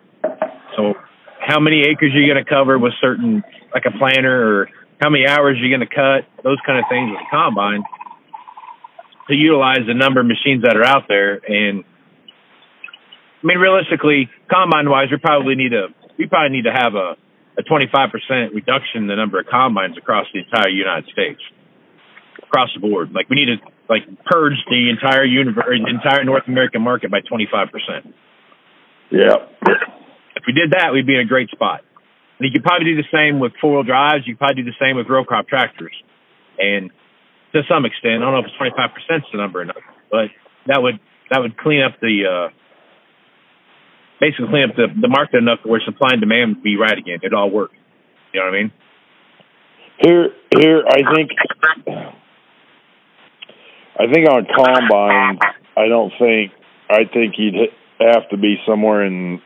[0.75, 0.93] So,
[1.39, 3.43] how many acres are you going to cover with certain,
[3.73, 4.69] like a planter, or
[5.01, 6.27] how many hours you're you going to cut?
[6.43, 7.83] Those kind of things with a combine
[9.27, 11.83] to utilize the number of machines that are out there and
[13.45, 17.13] I mean, realistically, combine wise, we probably need to we probably need to have a
[17.57, 21.39] a 25% reduction in the number of combines across the entire United States,
[22.43, 23.13] across the board.
[23.13, 27.21] Like we need to like purge the entire universe, the entire North American market by
[27.21, 27.69] 25%.
[29.11, 29.45] Yeah.
[30.35, 31.81] If we did that, we'd be in a great spot.
[32.39, 34.27] You could probably do the same with four wheel drives.
[34.27, 35.95] You could probably do the same with row crop tractors.
[36.59, 36.91] And
[37.53, 39.77] to some extent, I don't know if it's 25% is the number or not,
[40.11, 40.27] but
[40.67, 40.99] that would
[41.31, 42.53] that would clean up the uh,
[44.19, 47.19] basically clean up the, the market enough where supply and demand would be right again.
[47.21, 47.71] It'd all work.
[48.33, 48.71] You know what I mean?
[50.01, 51.31] Here, here, I think,
[53.97, 55.39] I think on combine,
[55.77, 56.51] I don't think,
[56.89, 57.69] I think you'd
[57.99, 59.41] have to be somewhere in.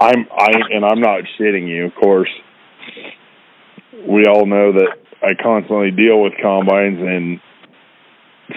[0.00, 2.30] I'm, I, and I'm not shitting you, of course.
[4.08, 7.40] We all know that I constantly deal with combines, and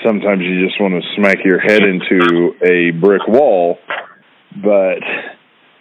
[0.06, 3.78] sometimes you just want to smack your head into a brick wall.
[4.56, 5.04] But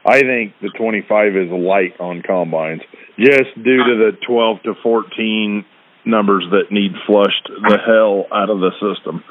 [0.04, 2.82] I think the 25 is light on combines
[3.16, 5.64] just due to the 12 to 14
[6.04, 9.22] numbers that need flushed the hell out of the system.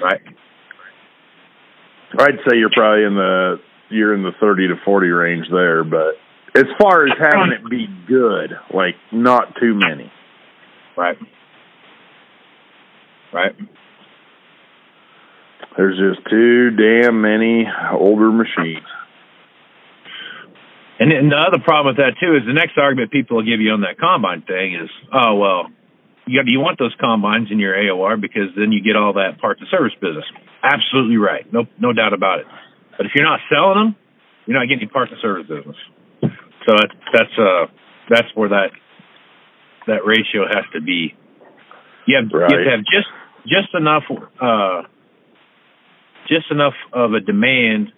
[0.00, 0.20] Right.
[2.18, 6.14] I'd say you're probably in the you're in the 30 to 40 range there, but
[6.54, 10.10] as far as having it be good, like not too many.
[10.96, 11.18] Right.
[13.32, 13.54] Right.
[15.76, 18.86] There's just too damn many older machines.
[20.98, 23.72] And, the other problem with that too is the next argument people will give you
[23.72, 25.66] on that combine thing is, oh well,
[26.26, 29.60] you you want those combines in your AOR because then you get all that parts
[29.60, 30.24] and service business.
[30.62, 32.46] Absolutely right, no no doubt about it.
[32.96, 33.96] But if you're not selling them,
[34.46, 35.76] you're not getting any parts and service business.
[36.66, 37.66] So that's that's uh
[38.08, 38.70] that's where that
[39.86, 41.14] that ratio has to be.
[42.06, 43.08] You have, you have to have just
[43.46, 44.04] just enough
[44.40, 44.82] uh
[46.28, 47.92] just enough of a demand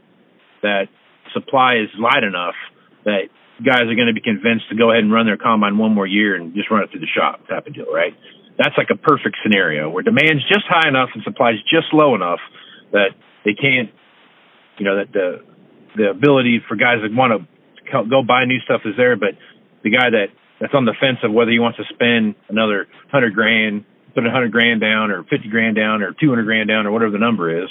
[0.63, 0.89] that
[1.33, 2.57] supply is light enough
[3.05, 3.29] that
[3.65, 6.07] guys are going to be convinced to go ahead and run their combine one more
[6.07, 8.15] year and just run it through the shop type of deal, right?
[8.57, 12.41] That's like a perfect scenario where demand's just high enough and supply's just low enough
[12.93, 13.91] that they can't,
[14.79, 15.45] you know, that the
[15.97, 19.35] the ability for guys that want to go buy new stuff is there, but
[19.83, 20.27] the guy that
[20.61, 24.31] that's on the fence of whether he wants to spend another hundred grand, put a
[24.31, 27.19] hundred grand down, or fifty grand down, or two hundred grand down, or whatever the
[27.19, 27.71] number is,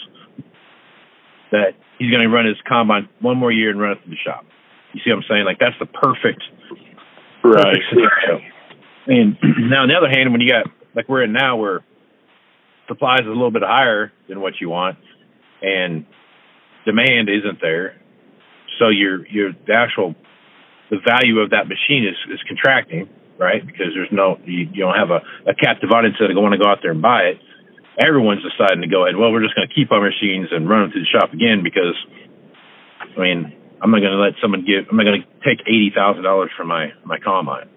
[1.51, 4.23] that he's going to run his combine one more year and run it through the
[4.23, 4.45] shop.
[4.93, 5.45] You see what I'm saying?
[5.45, 6.43] Like that's the perfect,
[7.43, 7.63] right.
[7.63, 8.41] perfect scenario.
[9.07, 9.37] And
[9.69, 11.83] now on the other hand, when you got like we're in now, where
[12.87, 14.97] supplies is a little bit higher than what you want,
[15.61, 16.05] and
[16.87, 17.99] demand isn't there,
[18.79, 20.15] so your your the actual
[20.89, 23.59] the value of that machine is is contracting, right?
[23.59, 25.19] Because there's no you, you don't have a,
[25.51, 27.37] a captive audience that want to go out there and buy it.
[27.99, 29.17] Everyone's deciding to go ahead.
[29.17, 31.65] Well, we're just going to keep our machines and run them through the shop again
[31.65, 31.97] because,
[33.01, 34.85] I mean, I'm not going to let someone give.
[34.89, 37.69] I'm not going to take eighty thousand dollars for my my combine.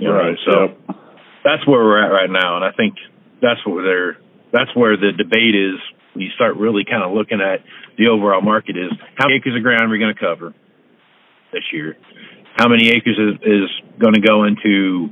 [0.00, 0.38] You know right.
[0.48, 0.96] So yep.
[1.44, 2.96] that's where we're at right now, and I think
[3.40, 4.16] that's what they're.
[4.50, 5.78] That's where the debate is
[6.14, 7.60] when you start really kind of looking at
[7.98, 10.54] the overall market is how many acres of ground are we going to cover
[11.52, 11.96] this year?
[12.56, 15.10] How many acres is, is going to go into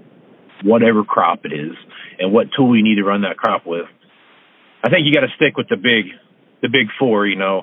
[0.65, 1.77] whatever crop it is,
[2.19, 3.87] and what tool you need to run that crop with?
[4.83, 6.13] I think you got to stick with the big,
[6.63, 7.27] the big four.
[7.27, 7.63] You know,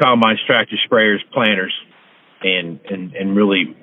[0.00, 1.72] combines, tractors, sprayers, planters,
[2.42, 3.76] and and and really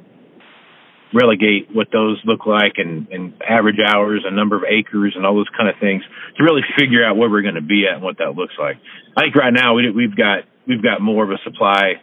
[1.13, 5.35] relegate what those look like and, and average hours and number of acres and all
[5.35, 6.03] those kind of things
[6.37, 8.77] to really figure out where we're going to be at and what that looks like.
[9.15, 12.01] I think right now we, we've got we've got more of a supply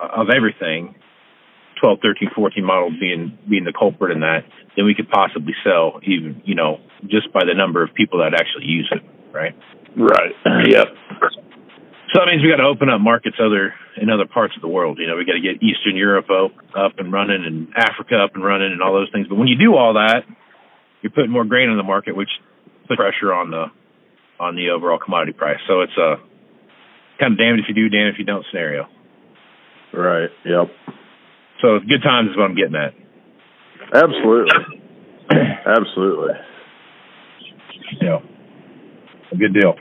[0.00, 0.94] of everything,
[1.80, 4.44] 12, 13, 14 models being being the culprit in that,
[4.76, 8.34] than we could possibly sell, even you know, just by the number of people that
[8.34, 9.54] actually use it, right?
[9.96, 10.32] Right.
[10.70, 10.86] Yep.
[12.12, 14.68] So that means we got to open up markets other in other parts of the
[14.68, 14.98] world.
[15.00, 18.44] You know, we got to get Eastern Europe up and running, and Africa up and
[18.44, 19.28] running, and all those things.
[19.28, 20.24] But when you do all that,
[21.00, 22.28] you're putting more grain in the market, which
[22.86, 23.66] puts pressure on the
[24.38, 25.58] on the overall commodity price.
[25.66, 26.16] So it's uh, a
[27.18, 28.88] kind of damned if you do, damned if you don't scenario.
[29.94, 30.28] Right.
[30.44, 30.68] Yep.
[31.62, 32.92] So good times is what I'm getting at.
[33.94, 34.52] Absolutely.
[35.66, 36.34] Absolutely.
[38.00, 38.18] Yeah.
[39.32, 39.74] A good deal.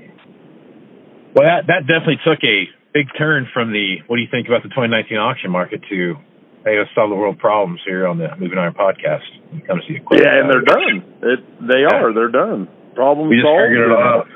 [1.36, 4.64] Well, that that definitely took a big turn from the what do you think about
[4.64, 6.16] the 2019 auction market to
[6.64, 9.26] hey, let's solve the world problems here on the Moving Iron podcast.
[9.50, 11.04] When it comes to the yeah, and they're done.
[11.24, 11.96] It they yeah.
[11.96, 12.14] are.
[12.14, 12.68] They're done.
[12.96, 13.72] Problem we solved.
[13.72, 14.28] Figured it out.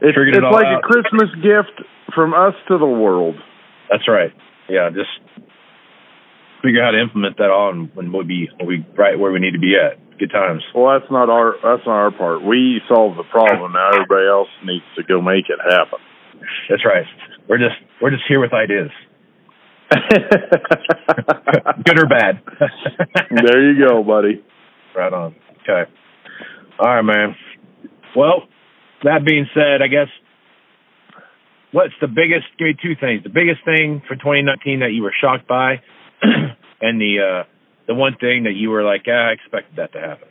[0.00, 0.80] It's, it's it like out.
[0.80, 1.76] a Christmas gift
[2.14, 3.36] from us to the world.
[3.90, 4.32] That's right.
[4.68, 5.12] Yeah, just
[6.62, 9.32] figure out how to implement that all, and when we'll be we'll be right where
[9.32, 9.98] we need to be at.
[10.20, 10.62] Good times.
[10.74, 12.44] Well, that's not our that's not our part.
[12.44, 13.72] We solve the problem.
[13.72, 15.98] Now everybody else needs to go make it happen.
[16.68, 17.06] That's right.
[17.48, 18.90] We're just we're just here with ideas.
[21.84, 22.42] Good or bad.
[23.30, 24.44] there you go, buddy.
[24.94, 25.34] Right on.
[25.62, 25.90] Okay.
[26.78, 27.34] All right, man.
[28.14, 28.42] Well,
[29.02, 30.08] that being said, I guess
[31.72, 32.44] what's the biggest?
[32.58, 33.22] Give me two things.
[33.22, 35.80] The biggest thing for 2019 that you were shocked by,
[36.22, 37.44] and the uh,
[37.90, 40.28] the one thing that you were like, ah, I expected that to happen.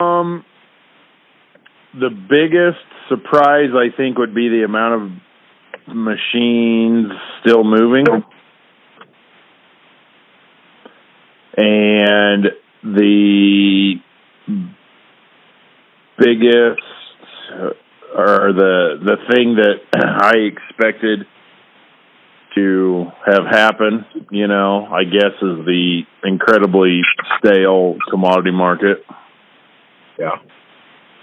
[0.00, 0.44] Um,
[1.94, 5.20] the biggest surprise I think would be the amount
[5.86, 8.04] of machines still moving.
[11.56, 12.46] And
[12.82, 13.94] the
[16.18, 16.80] biggest
[18.16, 21.26] or the the thing that I expected
[22.54, 27.00] to have happen, you know, I guess is the incredibly
[27.38, 28.98] stale commodity market.
[30.18, 30.36] Yeah.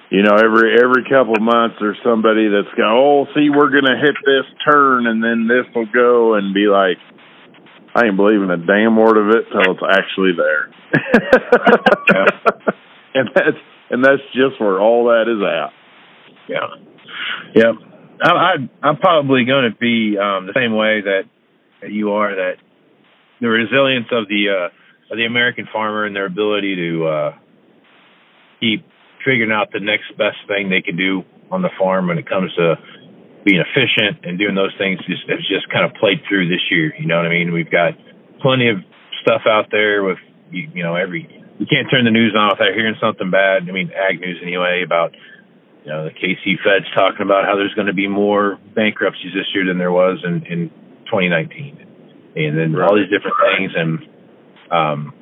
[0.10, 3.86] You know, every every couple of months there's somebody that's going, "Oh, see, we're going
[3.86, 6.98] to hit this turn and then this will go," and be like,
[7.94, 10.72] "I ain't believing a damn word of it till it's actually there."
[13.16, 13.58] and that's
[13.90, 15.74] and that's just where all that is at.
[16.48, 16.68] Yeah.
[17.56, 17.97] Yep.
[18.22, 21.24] I, I I'm probably going to be um, the same way that,
[21.82, 22.36] that you are.
[22.36, 22.56] That
[23.42, 27.32] the resilience of the uh, of the American farmer and their ability to uh,
[28.60, 28.86] keep
[29.26, 32.54] figuring out the next best thing they can do on the farm when it comes
[32.56, 32.76] to
[33.46, 36.94] being efficient and doing those things just has just kind of played through this year.
[37.00, 37.54] You know what I mean?
[37.54, 37.94] We've got
[38.42, 38.78] plenty of
[39.22, 40.20] stuff out there with
[40.52, 41.28] you, you know every
[41.60, 43.66] you can't turn the news on without hearing something bad.
[43.68, 45.16] I mean, ag news anyway about
[45.88, 49.48] you know, the KC Fed's talking about how there's going to be more bankruptcies this
[49.56, 50.68] year than there was in, in
[51.08, 51.80] 2019,
[52.36, 54.04] and then all these different things, and
[54.68, 55.14] um,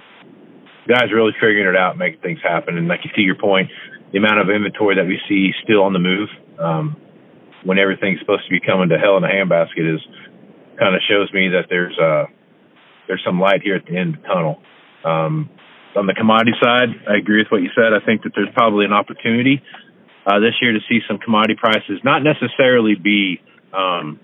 [0.90, 2.80] guys really figuring it out, making things happen.
[2.80, 3.70] And like you see your point,
[4.12, 6.98] the amount of inventory that we see still on the move, um,
[7.64, 10.02] when everything's supposed to be coming to hell in a handbasket is
[10.82, 12.26] kind of shows me that there's uh
[13.08, 14.62] there's some light here at the end of the tunnel.
[15.06, 15.48] Um,
[15.96, 17.94] on the commodity side, I agree with what you said.
[17.94, 19.62] I think that there's probably an opportunity
[20.26, 23.42] uh, this year to see some commodity prices not necessarily be
[23.74, 24.20] um,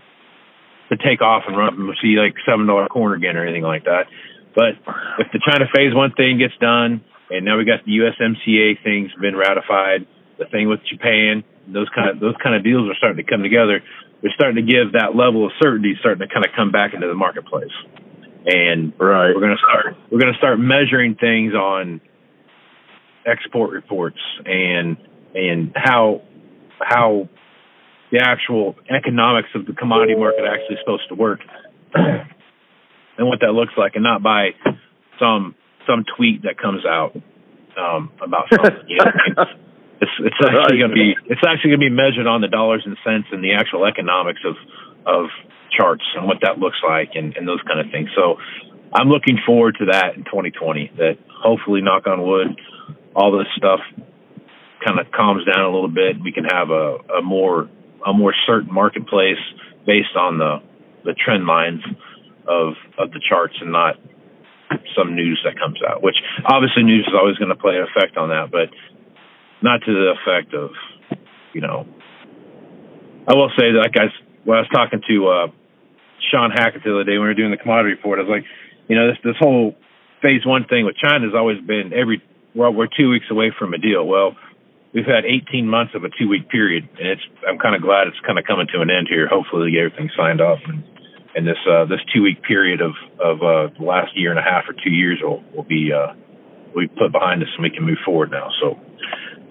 [0.90, 3.86] to take off and run, and see like seven dollar corn again or anything like
[3.86, 4.08] that.
[4.56, 4.76] But
[5.20, 9.12] if the China Phase One thing gets done, and now we got the USMCA things
[9.22, 13.24] been ratified, the thing with Japan, those kind of those kind of deals are starting
[13.24, 13.82] to come together.
[14.22, 17.08] We're starting to give that level of certainty, starting to kind of come back into
[17.08, 17.74] the marketplace
[18.46, 19.34] and right.
[19.34, 22.02] we're going to start we're going to start measuring things on
[23.26, 24.98] export reports and
[25.34, 26.22] and how
[26.80, 27.30] how
[28.12, 31.40] the actual economics of the commodity market actually supposed to work
[31.94, 34.50] and what that looks like and not by
[35.20, 35.56] some
[35.88, 37.16] some tweet that comes out
[37.78, 38.84] um, about something.
[38.88, 39.46] You know?
[40.02, 42.84] it's it's actually going to be it's actually going to be measured on the dollars
[42.86, 44.56] and cents and the actual economics of
[45.06, 45.30] of
[45.72, 48.10] charts and what that looks like and, and those kind of things.
[48.16, 48.36] So
[48.94, 50.92] I'm looking forward to that in 2020.
[50.98, 52.60] That hopefully, knock on wood,
[53.16, 53.80] all this stuff
[54.86, 56.22] kind of calms down a little bit.
[56.22, 57.70] We can have a, a more
[58.06, 59.42] a more certain marketplace
[59.86, 60.58] based on the
[61.04, 61.82] the trend lines
[62.48, 63.96] of of the charts and not
[64.98, 66.04] some news that comes out.
[66.04, 68.70] Which obviously news is always going to play an effect on that, but
[69.62, 70.72] not to the effect of
[71.54, 71.86] you know.
[73.28, 74.10] I will say that, like I
[74.44, 75.48] when I was talking to uh,
[76.32, 78.20] Shawn Hackett the other day when we were doing the commodity report.
[78.20, 78.46] I was like,
[78.90, 79.76] you know, this this whole
[80.22, 82.22] phase one thing with China has always been every
[82.54, 84.06] well, we're two weeks away from a deal.
[84.06, 84.36] Well,
[84.94, 88.08] we've had 18 months of a two week period, and it's I'm kind of glad
[88.08, 89.28] it's kind of coming to an end here.
[89.28, 90.84] Hopefully, get everything signed off, and
[91.36, 94.44] and this uh, this two week period of of uh, the last year and a
[94.44, 96.14] half or two years will will be uh,
[96.76, 98.50] we put behind us, and we can move forward now.
[98.62, 98.80] So,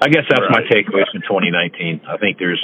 [0.01, 0.61] I guess that's right.
[0.61, 2.03] my takeaways from 2019.
[2.09, 2.63] I think there's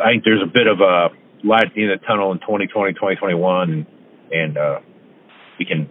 [0.00, 1.08] I think there's a bit of a
[1.44, 3.86] light in the tunnel in 2020, 2021, and,
[4.32, 4.80] and uh,
[5.58, 5.88] we can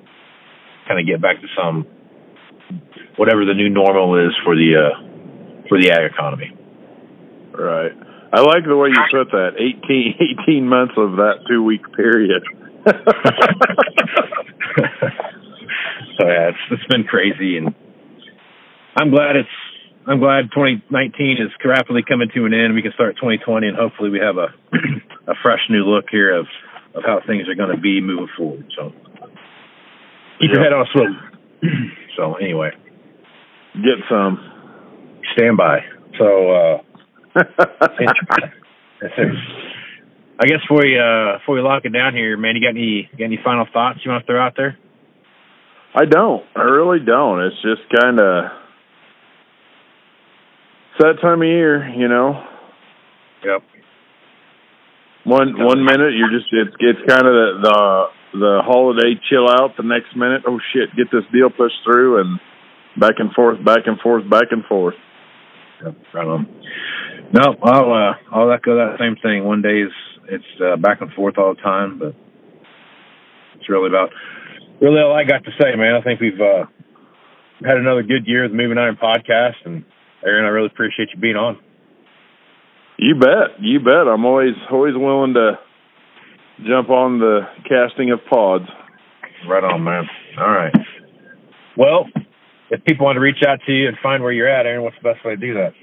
[0.88, 1.86] kind of get back to some
[3.16, 5.07] whatever the new normal is for the uh,
[5.70, 6.52] for the ag economy.
[7.52, 7.92] Right.
[8.32, 9.56] I like the way you put that.
[9.58, 10.16] 18,
[10.48, 12.44] 18 months of that two week period.
[12.86, 12.92] so
[16.24, 17.74] oh, yeah, it's it's been crazy, and
[18.96, 19.50] I'm glad it's
[20.08, 22.74] I'm glad 2019 is rapidly coming to an end.
[22.76, 24.48] We can start 2020, and hopefully we have a
[25.32, 26.48] a fresh new look here of
[26.96, 28.66] of how things are going to be moving forward.
[28.76, 28.92] So
[30.40, 31.16] keep your head on a swivel.
[32.16, 32.72] so anyway,
[33.76, 34.57] get some.
[35.34, 35.80] Stand by.
[36.18, 36.78] So uh,
[40.40, 43.10] I guess before we uh, before we lock it down here, man, you got any
[43.18, 44.78] got any final thoughts you want to throw out there?
[45.96, 46.44] I don't.
[46.56, 47.42] I really don't.
[47.42, 48.46] It's just kind of
[50.92, 52.44] it's that time of year, you know.
[53.46, 53.62] Yep.
[55.26, 58.06] One one minute you're just it's it's kind of the, the
[58.40, 59.76] the holiday chill out.
[59.78, 62.40] The next minute, oh shit, get this deal pushed through and
[62.96, 64.96] back and forth, back and forth, back and forth.
[66.14, 66.48] Right on.
[67.34, 69.44] No, I'll uh, I'll echo that same thing.
[69.44, 69.92] One day is
[70.30, 72.16] it's uh, back and forth all the time, but
[73.56, 74.10] it's really about
[74.82, 75.96] really all I got to say, man.
[75.96, 76.66] I think we've uh,
[77.66, 79.84] had another good year of the Moving Iron podcast, and
[80.26, 81.60] Aaron, I really appreciate you being on.
[82.98, 83.62] You bet.
[83.62, 84.08] You bet.
[84.08, 85.60] I'm always always willing to
[86.66, 88.66] jump on the casting of pods.
[89.48, 90.06] Right on, man.
[90.40, 90.74] All right.
[91.78, 92.06] Well,
[92.70, 94.98] if people want to reach out to you and find where you're at, Aaron, what's
[95.02, 95.74] the best way to do that?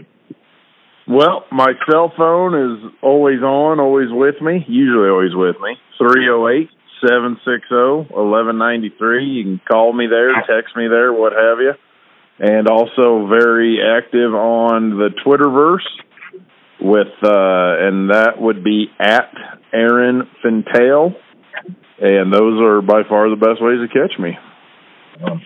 [1.07, 5.77] Well, my cell phone is always on, always with me, usually always with me.
[5.99, 6.71] 308
[7.07, 9.25] 760 1193.
[9.25, 11.73] You can call me there, text me there, what have you.
[12.39, 15.87] And also very active on the Twitterverse
[16.81, 19.33] with uh, and that would be at
[19.73, 21.15] Aaron Fintel,
[22.01, 24.37] and those are by far the best ways to catch me.
[25.25, 25.41] Um,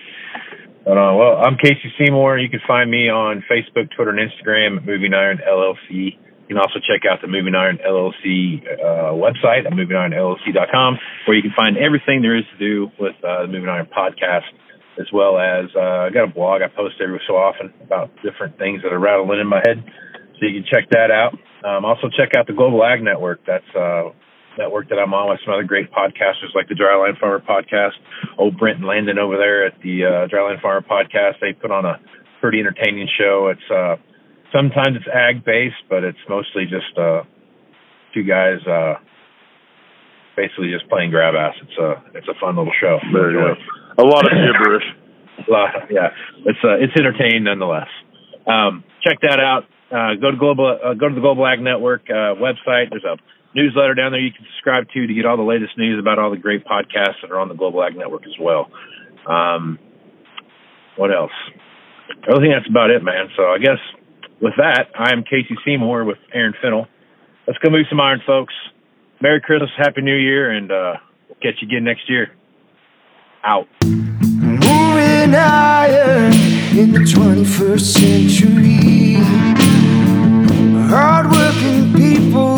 [0.97, 2.39] uh, well, I'm Casey Seymour.
[2.39, 6.17] You can find me on Facebook, Twitter, and Instagram at Moving Iron LLC.
[6.49, 11.43] You can also check out the Moving Iron LLC uh, website at movingironllc.com, where you
[11.43, 14.49] can find everything there is to do with uh, the Moving Iron podcast,
[14.99, 18.57] as well as uh, I got a blog I post every so often about different
[18.57, 19.85] things that are rattling in my head.
[20.41, 21.35] So you can check that out.
[21.69, 23.41] Um, also check out the Global Ag Network.
[23.47, 24.11] That's uh,
[24.59, 27.97] network that I'm on with some other great podcasters like the Dryline Farmer Podcast.
[28.37, 31.41] Old Brent and Landon over there at the uh, Dryline Farmer Podcast.
[31.41, 31.97] They put on a
[32.41, 33.49] pretty entertaining show.
[33.55, 33.97] It's uh,
[34.53, 37.23] sometimes it's ag based, but it's mostly just uh,
[38.13, 39.01] two guys uh,
[40.37, 41.55] basically just playing grab ass.
[41.63, 42.99] It's a it's a fun little show.
[43.15, 44.03] There you go.
[44.03, 44.85] A lot of gibberish.
[45.49, 46.11] lot, yeah.
[46.45, 47.89] It's uh, it's entertaining nonetheless.
[48.45, 52.03] Um, check that out uh, go to global, uh, go to the Global Ag Network
[52.11, 52.91] uh, website.
[52.91, 53.17] There's a
[53.55, 56.31] newsletter down there you can subscribe to to get all the latest news about all
[56.31, 58.71] the great podcasts that are on the Global Ag Network as well.
[59.27, 59.79] Um,
[60.97, 61.33] what else?
[62.23, 63.29] I think that's about it, man.
[63.37, 63.79] So I guess
[64.41, 66.87] with that, I am Casey Seymour with Aaron Fintel.
[67.47, 68.55] Let's go move some iron, folks.
[69.21, 70.95] Merry Christmas, Happy New Year, and uh,
[71.29, 72.31] we'll catch you again next year.
[73.45, 73.69] Out.
[73.85, 76.27] Moving higher
[76.77, 79.15] in the 21st century.
[80.89, 82.58] Hardworking people